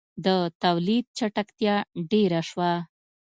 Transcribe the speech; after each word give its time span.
•د 0.25 0.27
تولید 0.63 1.05
چټکتیا 1.17 1.75
ډېره 2.11 2.39
شوه. 2.49 2.71